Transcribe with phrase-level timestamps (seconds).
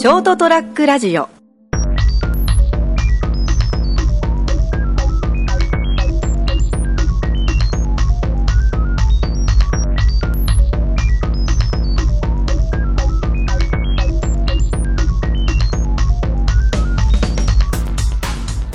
[0.00, 1.28] ショートトラックラジオ。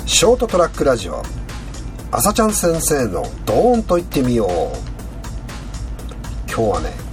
[0.06, 1.24] ショートトラックラジオ。
[2.12, 4.48] 朝ちゃん先生のドーンと言ってみよう。
[6.46, 7.05] 今日はね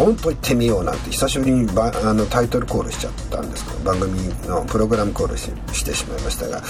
[0.00, 6.62] ドンと行ってみようなんて久しぶりにばあのタイトルコールしちゃったんですけど番組のプログラムコールししてしまいましたが、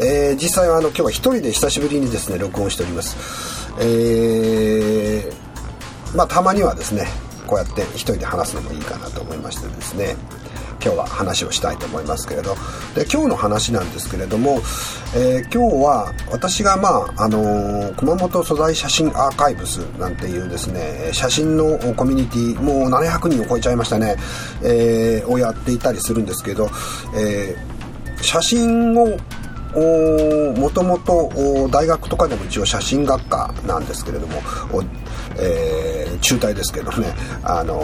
[0.00, 3.74] えー実際はあの今日は1人で久しぶりにですね録音しております。
[3.80, 7.06] えーまあたまにはですね
[7.46, 10.16] こうやって1人で話すのもいいかなと思いましてですね。
[10.82, 12.54] 今日は話をしたいと思いますけれど。
[12.94, 14.60] で今日の話なんですけれども、
[15.14, 24.16] えー今日は私がまああのー熊本素材写真アーカイブスなんていうですね写真のコミュニティもう700人を超えちゃいましたね、
[24.62, 26.70] えーをやっていたりするんですけど、
[27.16, 29.16] えー写真を
[30.56, 34.40] もともと大学とかでも一応写真学科なんですけれども、
[35.38, 37.78] えー中退ですけどね、あの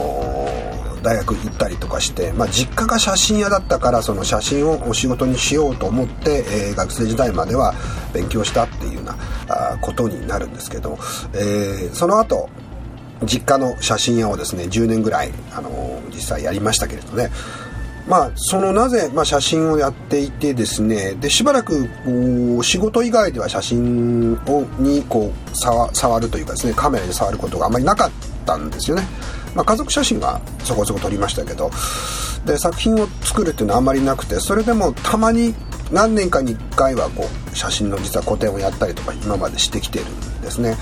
[0.49, 0.64] ー
[1.05, 7.75] 大学行ったりとかして、まあ、実家が写真屋だったからその写真をお仕事にしようと思って、えー学生時代までは
[8.13, 9.17] 勉強したっていうような
[9.49, 10.99] あことになるんですけど、
[11.35, 12.49] えーその後
[13.25, 17.31] 実家の写真屋をですね10年ぐらい、あのー実際やりましたけれどね。
[18.07, 28.11] まあ、そのなぜ、まあ、写真をやっていてですねでしばらくこう仕事以外では写真をにこう触るというかですねカメラで触ることがあまりなかっ
[28.45, 29.05] たんですよね、
[29.55, 31.71] まあ、家族写真はそこそこ撮りましたけど
[32.45, 35.55] で作品を作るっていうのはあんまりなくてそれでもたまに
[35.93, 40.77] 何年かに1回はこう写真の実は個展をやったりとか今までしてきてるんですね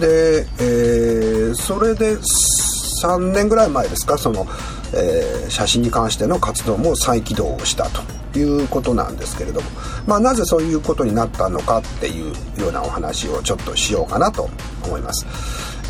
[0.00, 4.46] で、えーそれで3年ぐらい前ですかその、
[4.94, 8.02] えー写真に関しての活動も再起動をしたと
[8.38, 9.70] いうことなんですけれども、
[10.06, 14.50] まあ、なぜそういうことになったのかっていうようなお話をちょっとしようかなと
[14.84, 15.24] 思います。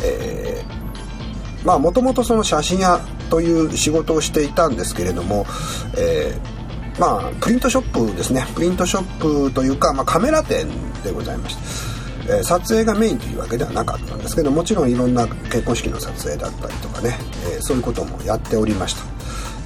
[0.05, 0.86] えー
[1.67, 5.45] まあもともとその写真屋という仕事をしていたんですけれども、
[5.97, 6.57] えー
[6.97, 8.47] まあプリントショップですね。
[8.55, 10.65] プリントショップというか、まあ、カメラ店
[11.03, 11.55] でございまし
[12.25, 17.17] て、えー撮影がメインというわけではなかったんですけどもちろんいろんな結婚式の撮影だったりとかね、
[17.53, 19.01] えーそういうこともやっておりました。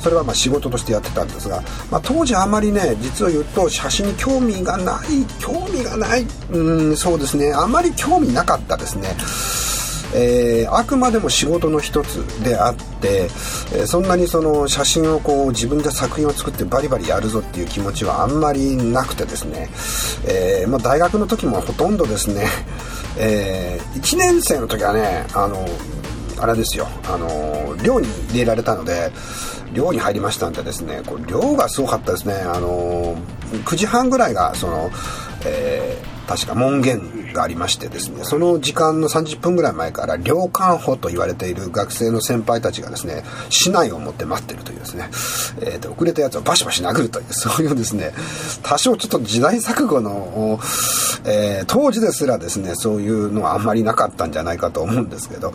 [0.02, 7.54] それはま仕事としてやってたんですが、まあ、当時あまりね実を言うと写真に興味がない興味がないうんそうですね。
[7.54, 9.10] あまり興味なかったですね。
[10.14, 13.30] えーあくまでも仕事の一つであって、
[13.74, 19.70] えーそんなにその写真をこう自分で作品を作ってバリバリやるぞっていう気持ちはあんまりなくてですね、
[20.28, 22.46] えーまあ、大学の時もほとんどですね、
[23.18, 25.66] え1年生の時はねあの
[26.40, 29.12] あれですよあの寮に入れられたので
[29.74, 33.16] 寮に入りましたんでですねこう寮がすごかったですねあの
[33.66, 34.90] 9時半ぐらいがその、
[35.46, 45.10] え確か門限がありましてですねその時間の30分ぐらい前から寮間補と言われている学生の先輩たちがですね市内を持って待ってるというですね、
[45.62, 48.12] えーと遅れたやつをバシバシ殴るというそういうですね
[48.64, 50.60] 多少ちょっと時代錯誤の、
[51.26, 55.54] えー当時ですらですねそういうのはあんまりなかったんじゃないかと思うんですけど、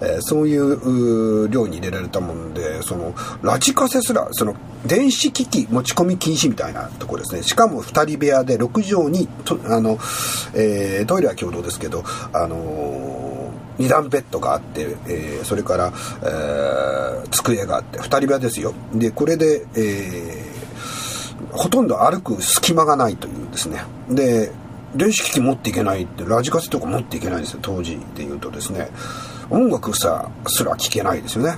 [0.00, 4.54] えーそういう寮に入れられたもんでそのラジカセすらその
[4.86, 7.42] 電子機器持ち込み禁止みたいなところですね。
[7.42, 9.98] しかも2人部屋で6畳にとあの、
[10.54, 13.38] えートは共同ですけどあのー
[13.78, 15.92] 二段ベッドがあって、えーそれから、
[16.22, 18.74] えー机があって2人部屋ですよ。
[18.94, 20.58] でこれで、えー
[21.52, 23.82] ほとんど歩く隙間がないというですね。
[24.10, 24.50] で
[24.94, 28.88] 電子機器持っていけないってラジカセとか持っていけないんですよ当時でいうとですね。
[29.50, 31.54] 音楽さすら聴けないですよね。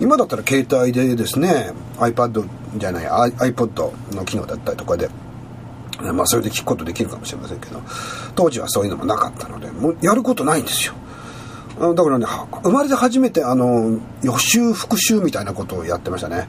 [0.00, 5.08] 今だったら携帯でですね iPad じゃない iPod の機能だったりとかで
[6.00, 7.82] まあそれで聞くことできるかもしれませんけど
[8.34, 10.94] 当時はそういうのもなかったのでもうやることないんですよ。
[11.94, 12.26] だからね
[12.64, 16.48] 生まれて初めてあの予習復習みたいなことをやってましたね。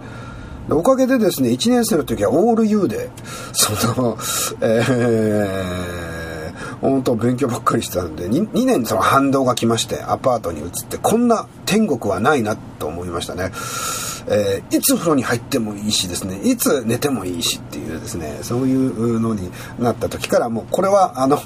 [0.71, 3.09] おかげでですね1年生の時はオール U で
[3.53, 4.17] その
[4.61, 13.51] えー、本当勉強ばっかりしてたんで 2, 2年その反動が来ましてアパートに移ってこんな天国はないなと思いましたね。
[14.27, 19.49] えーいつ風呂に入ってもいいしですねいつ寝てもいいしっていうですねそういうのに
[19.79, 21.39] なった時からもうこれはあの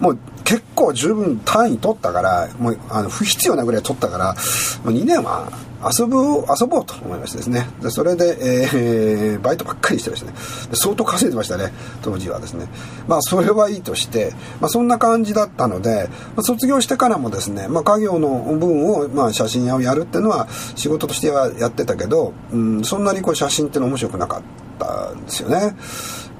[0.00, 4.34] もう結構十分単位取ったからもうあの不必要なぐらい取ったから
[4.84, 5.50] もう2年は
[5.82, 6.16] 遊ぶ
[6.48, 7.68] 遊ぼうと思いましてですね。
[7.80, 10.32] でそれで、えー、 バイトばっかりしてましたね。
[10.72, 11.72] 相当稼いでましたね。
[12.02, 12.66] 当時はですね。
[13.06, 18.28] まあそれはいいとして、まあ、そんな感じだったので、まあ、卒業してからもですね、まあ、家業の
[18.58, 24.42] 分を、まあ、写真屋をやるっていうのは仕事としてはやってたけど、うん、そんなにこう写真っての面白くなかっ
[24.78, 25.76] たんですよね、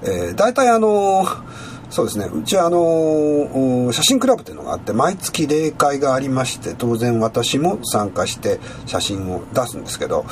[0.03, 2.27] えー、大体あのーそうですね。
[2.27, 10.27] うちはあの写真クラブというのがあって毎月例会がありまして当然私も参加して写真を出すんですけど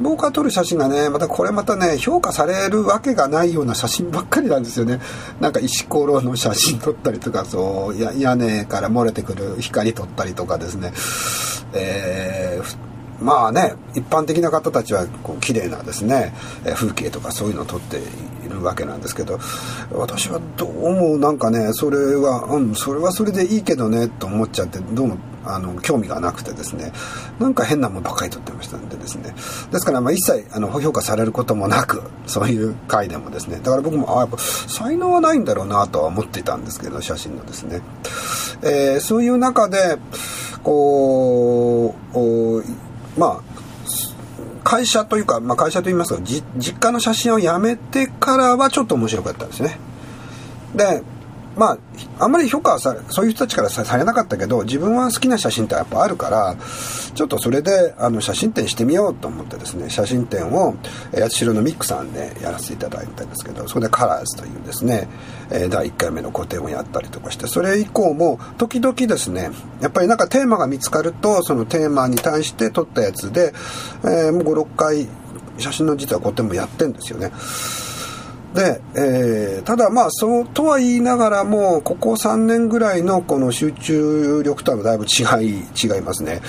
[0.00, 5.00] 僕が撮る写真がねまたこれまたね評価されるわけがないような写真ばっかりなんですよね。
[5.40, 10.92] なんか石ころの写真撮ったりとかそう屋根から漏れてくる光撮ったりとかですね。
[11.74, 12.88] えー
[13.20, 16.32] まあね一般的な方たちはこう綺麗なですね
[16.74, 19.38] 風景とかそういうのを撮っているわけなんですけど
[19.92, 26.92] 私はどうもなんかねそれはうんそれはそれでいいけどねと思っちゃってどうもあの興味がなくてですね。
[27.38, 29.34] なんか変なもんばっかり撮ってましたんでですね。
[29.70, 33.56] ですからまあ一切あの評価されることもなくそういう回でもですね。
[33.62, 37.80] だから僕もあやっぱ才能はないんだろうなとは思ってたんですけど写真のですね、
[38.62, 39.96] えー、そういう中で
[40.62, 42.87] こう
[43.18, 43.58] まあ
[44.64, 49.78] 会社というか、まあ、会社といいますか実家の写真をやめてからはちょっと面白かったんですね。
[50.74, 51.02] で
[51.58, 51.78] まあ
[52.20, 56.56] あんまり評価はさそういう人たちからされなかったけど自分は好きな写真ってやっぱあるから
[57.14, 60.76] ちょっとそれであの写真展してみようと思ってですね写真展を
[61.12, 65.08] 八代のミックさんでやらせていただいたんですけどそこでカラーズというですね
[65.50, 69.50] え第1回目の個展をやったりとかしてそれ以降も時々ですね
[69.80, 73.52] やっぱりなんかテーマが見つかるとそのテーマに対して撮ったやつで、
[74.04, 75.08] えー、もう56回
[75.58, 77.32] 写真の実は個展もやってんですよね。
[78.54, 86.40] で、えー、ただまあそうとは言いながらもここ3年ぐらいのこの集中力とはだいぶ違い違いますね。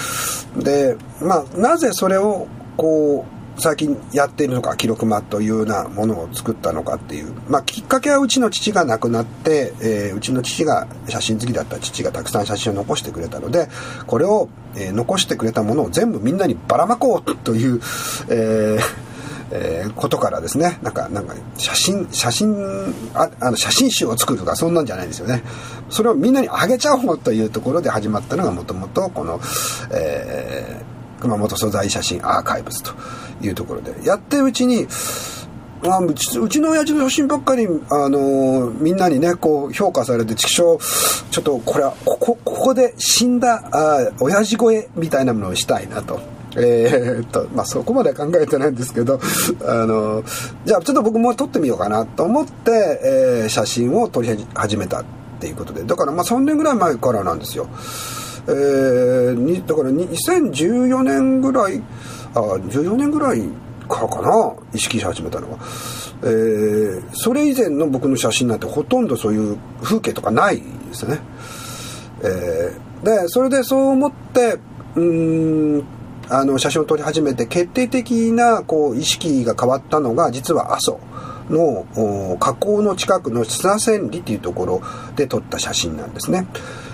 [0.58, 2.48] でまあなぜそれを
[2.78, 13.68] こう最近やっているのか記録間というようなものを作ったのかっていう、まあ、きっかけはうちの父が亡くなって、えー、うちの父が写真好きだった父がたくさん写真を残してくれたので
[14.08, 17.82] これを、えー、残してくれたものを全部みんなにばらまこうという、
[18.30, 19.09] えー
[19.52, 25.44] えー、ことからですねなんかなんか写真写真ああの写真集を作るとかそんなんじゃないんですよね
[25.90, 29.40] それをみんなにあげちゃおうというところで始まったのがもともとこの、
[29.92, 32.94] えー、熊本素材写真アーカイブスと
[33.42, 34.88] いうところでやってるうちに
[35.82, 40.78] あうちうちの親父の写真ばっかり、あのー、みんなにねこう評価されて畜生
[41.32, 46.39] ちょっとこれはここここで死んだあ親父越えみたいなものをしたいなと。
[46.56, 49.20] えー、っと、まあ、そこまでは考えてないんですけど、
[49.62, 50.24] あの、
[50.66, 52.72] じゃあちょっと僕も撮ってみようかなと思って、
[53.04, 55.06] えー、写真を撮り始めたっ
[55.40, 57.68] ていうことで、だからまあ3年ぐらい前からなんですよ。
[58.48, 61.82] えー、だから2014年ぐらい、
[62.34, 63.44] あ、14年ぐらい
[63.88, 65.58] からかな、意識し始めたのは。
[66.22, 70.64] えー、それ以前の僕の写真なんてほとんどそういう風景とかないで
[70.94, 71.20] すね。
[72.22, 74.60] えー、で、それでそう思って、
[74.96, 75.84] うん、
[76.30, 81.00] あの写真を撮り始めて決定的なこう意識が変わったのが実は阿蘇
[81.50, 84.82] の河口の近くの砂千里っていうところ
[85.16, 86.46] で撮った写真なんですね。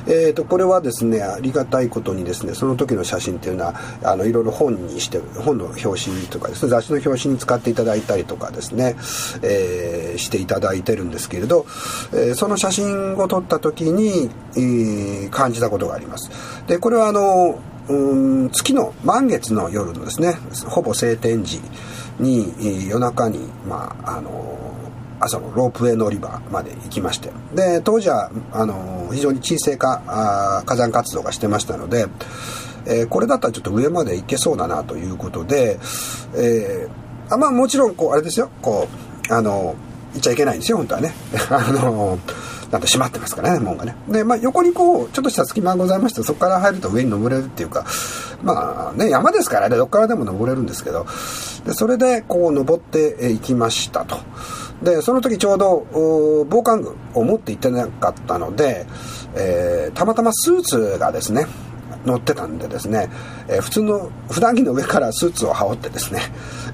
[0.07, 8.95] えーと、これはですねありがたいことにですねその時の写真っていうのはあのいろいろ本にして本の表紙とかですね雑誌の表紙に使っていただいたりとかですね、
[9.41, 11.65] えー、していただいてるんですけれど、
[12.13, 16.29] えー、その写真を撮った時に、えー、感じたことがあります。
[16.67, 20.33] でこれはあのうん月の満月の夜のですね
[20.67, 21.61] ほぼ晴天時
[22.19, 24.57] に夜中に、まあ、あの
[25.19, 27.31] 朝のロープウェイ乗り場まで行きまして。
[27.53, 32.07] で当時はあの非常に沈静化あ火山活動がしてましたので、
[32.85, 35.79] えー、これだったらちょっと上まで行けそうだなということで、
[36.35, 38.49] えー、あまあもちろんこうあれですよ。
[38.61, 38.87] こ
[39.29, 39.75] うあの
[40.13, 41.13] 行っちゃいけないんですよ本当はね。
[41.49, 42.19] あの
[42.71, 43.95] なんと閉まってますからね、門がね。
[44.07, 47.85] で、まあ、横にこう、ちょっとした隙間がございまして、そこから入ると上に登れるっていうか、
[48.43, 51.05] まあね、山ですからね、どっからでも登れるんですけど、
[51.65, 54.17] で、それでこう登っていきましたと。
[54.83, 58.85] で、その時ちょうど、防寒具を持って行ってなかったので、
[59.35, 61.45] えー、たまたまスーツがですね、
[62.05, 63.09] 乗ってたんでですね、
[63.47, 66.21] えー、普通の普段着の上からスーツを羽織ってですね、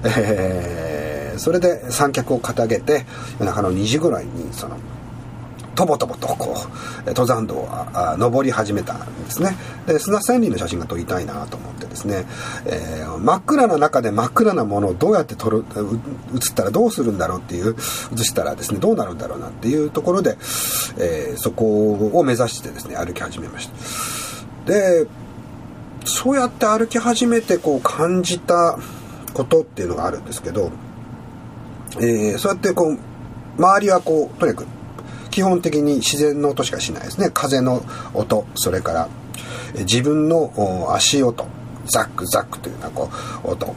[0.04, 3.04] えー、それで三脚を掲げて
[3.38, 4.76] 夜中の2時ぐらいにその
[5.74, 6.54] とぼとぼとこ
[7.04, 7.68] う登山道を
[8.18, 9.56] 登り始めたんですね。
[9.86, 12.26] で砂千里の写真が撮りたいなと思ってですね、
[12.66, 15.64] えー、真っ暗な中で真っ暗なものをどうやって撮る
[16.34, 17.74] 写ったらどうするんだろうっていう
[18.12, 20.36] 写したらですねどうなるんだろうなっていうところで、
[20.98, 23.68] えー、そこを目指してですね歩き始めまし
[24.66, 24.72] た。
[24.72, 25.06] で
[26.04, 28.78] そうやって歩き始めてこう感じた
[29.32, 30.70] ことっていうのがあるんですけど、
[31.98, 32.98] えー、そうやってこう
[33.58, 34.66] 周りはこうとにかく
[35.32, 37.30] 基本的に自然の音しかしないですね。
[37.34, 37.82] 風の
[38.14, 39.08] 音それから
[39.80, 41.46] 自分の足音。
[41.86, 43.10] ザックザックというようなこ
[43.44, 43.74] う音。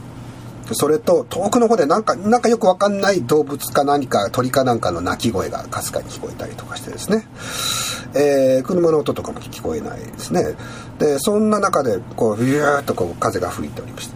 [0.71, 7.27] それと遠くの方でなんかなんかよくわかんない動物か何か鳥かなんかの鳴き声がかすかに聞こえたりとかしてですね、
[8.15, 10.55] えー、車の音とかも聞こえないですね。
[10.99, 14.09] でそんな中でこうビューッとこう風が吹いておりまし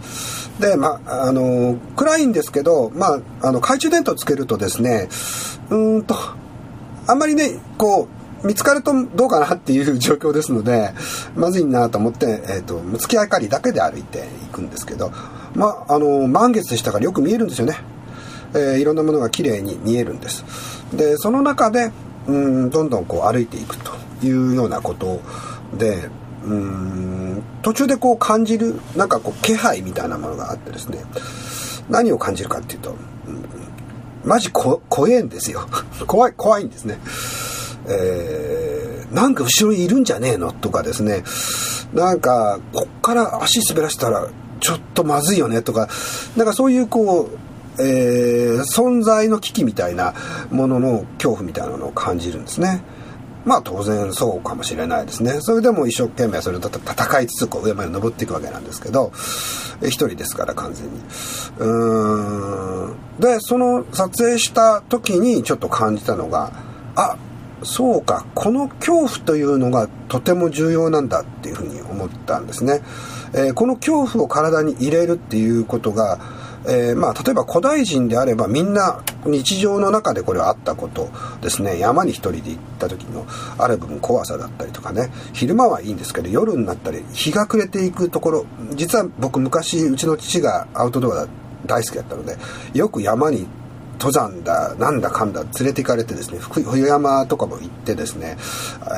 [0.59, 0.67] た。
[0.67, 5.07] でまああの暗いんですけどまああの懐中電灯つけるとですね
[5.69, 6.15] うんと
[7.09, 8.07] あんまりねこ
[8.43, 10.91] う見つかるとどうかなっていう状況ですので
[11.35, 15.11] まずいなと思って、えーと、月明かりだけで歩いていくんですけど
[15.55, 17.77] まああの満月でしたからよく見えるんですよね、
[18.53, 20.45] えー、いろんなものが綺麗に見えるんです。
[20.95, 21.91] でその中で
[22.27, 23.91] うんどんどんこう歩いていくと
[24.23, 25.19] いうようなこと
[25.77, 26.09] で
[26.43, 31.03] うん途中でこう感じるなんかこう気配みたいなものがあってですね。
[31.89, 32.95] 何を感じるかっていうと、
[34.23, 35.67] マジこ怖えんですよ。
[36.07, 36.99] 怖い怖いんですね。
[37.87, 41.23] えー、なんか後ろにいるんじゃねえのとかですね。
[41.93, 44.27] なんかこっから足滑らせたら
[44.59, 45.89] ちょっとまずいよねとか。
[46.35, 47.29] なんかそういうこ
[47.77, 50.13] う、えー、存在の危機みたいな
[50.51, 52.81] ものの恐怖みたいなのを感じるんですね。
[53.45, 55.39] まあ当然そうかもしれないですね。
[55.41, 59.11] それでも一生懸命それと戦いつつこう上まで登っていくわけなんですけど
[59.81, 60.99] 一人ですから完全に。
[61.59, 62.95] うん。
[63.19, 66.51] でその撮影した時にちょっと感じたのが
[66.95, 67.17] あ
[67.63, 68.25] そうか。
[68.35, 72.81] この恐怖というのがとても重要なんだっていうふうに思ったんですね、
[73.33, 76.19] えー、この恐怖を体に入れるっていうことが
[76.65, 81.09] えー、まあ、例えば古代人であればみんな日常の中でこれはあったこと
[81.41, 81.79] ですね。
[81.79, 83.25] 山に一人で行った時の
[83.57, 85.09] ある部分怖さだったりとかね。
[85.33, 88.45] 昼間はいいんですけど夜になったり日が暮れていくところ。
[88.75, 91.27] 実は僕昔うちの父がアウトドア
[91.65, 92.37] 大好きだったので
[92.73, 93.58] よく山に行って
[93.99, 98.37] 登山だなんだかんだ連れて行かれてですね冬山とかも行ってですね、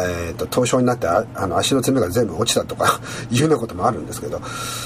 [0.08, 4.41] えーと、凍傷になってあの足の爪が全部落ちたとか いうようなこともあるんですけど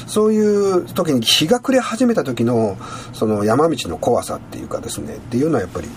[0.07, 2.77] そういう時に日が暮れ始めた時の
[3.13, 5.89] その山道の怖さっていうかですねっていうのはやっぱり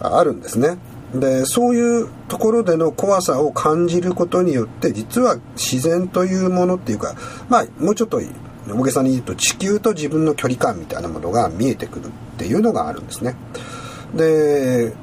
[0.00, 0.78] あるんですね。
[1.14, 7.14] でそういうところでの怖さを感じることによって実は自然というものっていうか
[7.48, 8.20] まあもうちょっと
[8.68, 13.36] 大げさに言うと地球と自分の距離感みたいなものが見えてくるっていうのがあるんですね。
[14.14, 14.94] で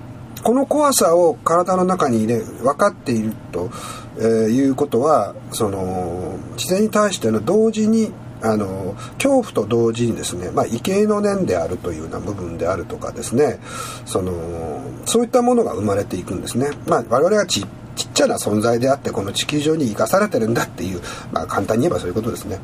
[0.44, 3.70] この怖さを体の中に入れ分かっていると、
[4.18, 13.60] えー、いうことはその自然に対しての同時にあの恐怖と同時にですね、まあ、畏敬の念であるというような部分であるとかですね
[14.06, 16.72] そのそういったものが生まれていくんですね。
[16.88, 17.63] まあ、我々はち
[17.96, 21.01] ちっちゃな存在であってこの地球上に生かされてるんだっていう、
[21.32, 22.60] まあ、簡単に言えばそういうことですね。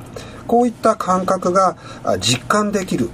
[0.48, 1.76] こういった感覚が
[2.20, 3.10] 実感できる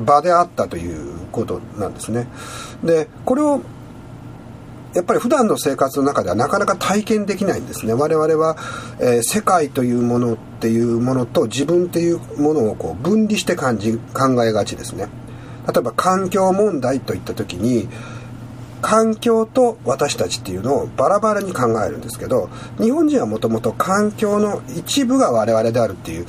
[0.00, 2.28] 場であったということなんですね。
[2.82, 3.60] でこれを
[4.94, 7.94] やっぱり普段の生活の中ではなかなか体験できないんですね。
[7.94, 8.56] 我々は、
[9.00, 15.08] えー、世界というものっていうものと自分っていうものをこう分離して感じ考えがちですね。
[15.66, 17.88] 例えば環境問題といった時に
[18.82, 26.26] 環境と私たちっていうのをバラバラに考えるんですけど日本人はもともと環境の一部が我々であるっていう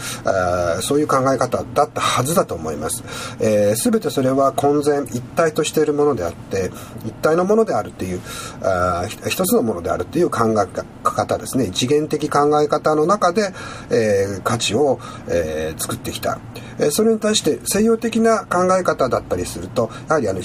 [0.82, 3.04] そういう考え方だったはずだと思います、
[3.42, 6.72] えー、全てそれは混然一体としているものであって
[7.06, 8.22] 一体のものであるっていう
[8.62, 11.66] あ一つのものであるっていう考え方ですね。
[11.66, 13.54] 一元的考え方の中で、
[13.90, 16.40] えー、価値を、えー、作ってきた、
[16.80, 20.42] えそれに対して西洋的な考え方だったりするとやはりあの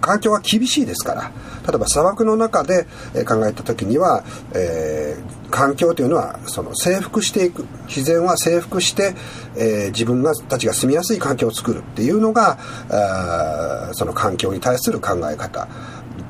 [0.00, 1.32] 環境は厳しいですから
[1.66, 2.84] 例えば砂漠の中で
[3.26, 9.14] 考えた時には、えー、環境というのはその征服していく自然は征服して、
[9.56, 12.58] えー、自分がたちが住みやすい環境を作るっていうのが
[12.90, 15.68] あその環境に対する考え方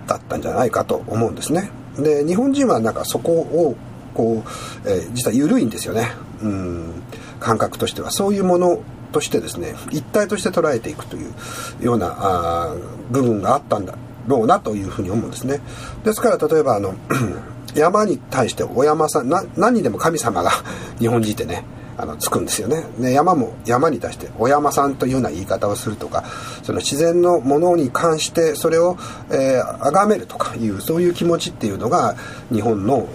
[0.07, 1.71] だったんじゃないかと思うんですね。
[1.97, 3.77] で日本人はなんかそこを
[4.15, 4.43] こ
[4.85, 6.11] う、えー、実は緩いんですよね。
[6.43, 7.03] うん
[7.39, 11.33] 感覚としてはそういうものとしてですね一体として捉えていくという
[11.81, 12.75] ようなあ
[13.11, 13.95] 部分があったんだ
[14.27, 15.61] ろうなというふうに思うんですね。
[16.05, 16.95] ですから例えばあの
[17.75, 20.51] 山に対してお山さんな何にでも神様が
[20.99, 21.65] 日本人ってね
[21.97, 22.85] あのつくんですよね。
[22.99, 26.25] ね山も山に対してお山さんというような言い方をするとか
[26.63, 28.97] その自然のものに関してそれを
[29.31, 32.17] えー、めるとかいうそういう気持ちっていうのが
[32.53, 33.07] 日本の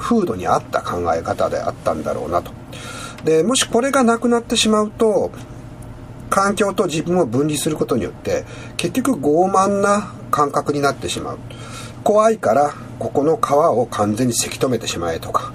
[0.00, 2.61] 風土に合った考え方であったんだろうなと。
[3.24, 5.30] でもしこれがなくなってしまうと
[6.30, 8.44] 環境と自分を分離することによって
[8.76, 11.38] 結局傲慢な感覚になってしまう
[12.02, 15.52] 怖いからここの川を完全にせき止めてしまえとか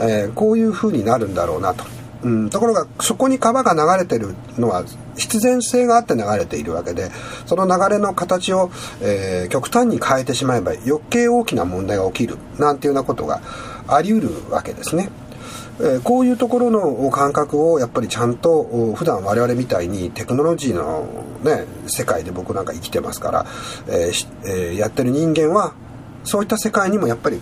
[0.00, 1.84] えー、こういう風になるんだろうなと。
[2.22, 4.84] うん、ところがそこに川が流れてるのは
[5.16, 7.10] 必然性があって流れているわけで
[7.46, 8.70] その流れの形を、
[9.02, 13.40] えー、極端に変えてしまえば余計大きな問題が起きるなんていうようなことが
[13.88, 15.10] あり得るわけですね。
[15.80, 21.06] え、こういうところの感覚をやっぱりちゃんと普段我々みたいにテクノロジーの、
[21.42, 23.46] ね、世界で僕なんか生きてますから、
[23.88, 25.74] えー、やってる人間は
[26.24, 27.40] そういった世界にもやっぱり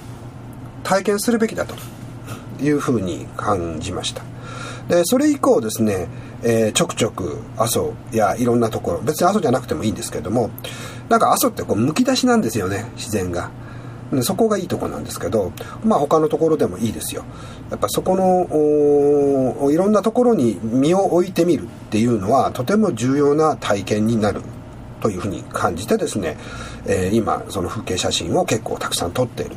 [0.84, 1.74] 体験するべきだと。
[2.62, 4.22] いうふうに感じました
[4.88, 6.08] でそれ以降ですね、
[6.42, 10.50] えー、ちょくちょく阿蘇やいろんなところ別に阿蘇じゃなくてもいいんですけども
[11.08, 13.50] なんか阿蘇ってこうむき出しなんですよね自然が
[14.22, 15.52] そこがいいとこなんですけど
[15.84, 17.24] まあ他のところでもいいですよ
[17.70, 24.42] やっぱそこのいろんなところに身を置いてみるっていうのはとても重要な体験になる
[25.00, 26.36] というふうに感じてですね、
[26.86, 29.56] えー、今その風景写真を結構たくさん撮っている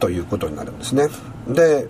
[0.00, 1.08] ということになるんですね
[1.48, 1.86] で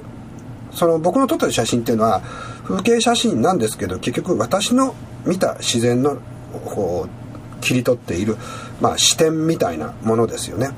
[0.72, 2.20] その僕の撮ってる写真っていうのは
[2.64, 6.20] 風景写真なんですけど結局私の見た自然の
[6.64, 8.36] こう切り取っている、
[8.80, 10.70] まあ、視点みたいなものですよね。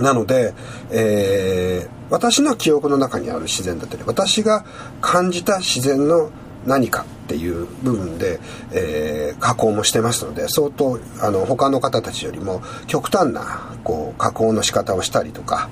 [0.00, 0.54] なので、
[0.90, 4.64] えー、私の記憶の中にある自然だったり私が
[5.00, 6.30] 感じた自然の
[6.66, 8.40] 何かっていう部分で、
[8.72, 15.68] えー、加工もしてますので相当あの他の方たちよりも極端なこう加工の仕方をしたりとか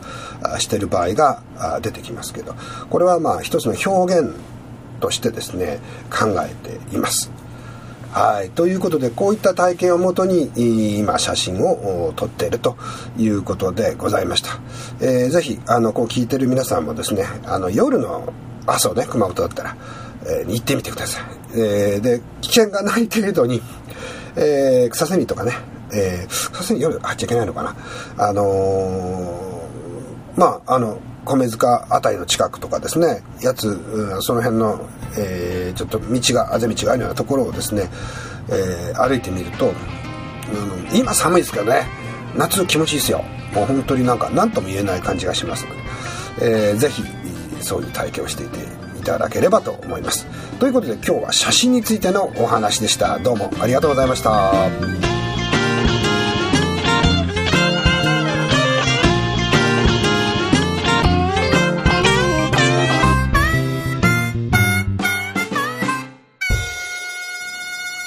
[0.59, 1.42] してる場合が
[1.83, 2.54] 出てきますけど
[2.90, 4.35] これはまあ一つの表現
[5.00, 5.80] としてですね
[6.11, 7.30] 考えています。
[8.16, 8.49] はい。
[8.49, 10.50] ということで、こういった体験をもとに、
[10.99, 12.78] 今、写真を撮っていると
[13.18, 14.58] いうことでございました。
[15.02, 18.32] えー、ぜひ、あの、こう聞いてる皆さんもですね、あの、夜の、
[18.64, 19.76] あ、そうね、熊本だったら、
[20.25, 21.25] えー、行ってみてください。
[21.56, 23.61] えー、で、危険がない程度に、
[24.35, 25.52] えー、草セミとかね、
[25.92, 27.76] えー、草セミ夜入っちゃいけないのかな。
[28.16, 37.90] あのー、まあ、あの、米塚辺りの近くとかですね、やつ、その辺の、えー、ちょっと道が、あぜ道があるようなところをですね、
[38.49, 41.87] えー、歩いてみると、うん、今寒いですけどね、
[42.37, 43.23] 夏気持ちいいですよ。
[43.52, 45.75] もう本当になんか何とも言えない感じがしますの
[46.40, 47.02] で、えー、ぜひ、
[47.61, 48.59] そういう体験をしていて
[48.99, 50.26] いただければと思います。
[50.59, 53.18] ということで今日は写真についてのお話でした。
[53.18, 55.15] どうもありがとうございました。